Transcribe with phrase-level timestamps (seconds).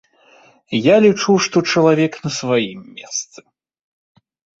[0.85, 3.39] Я лічу, што чалавек на сваім месцы.